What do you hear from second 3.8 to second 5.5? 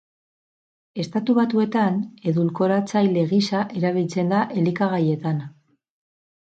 erabiltzen da elikagaietan.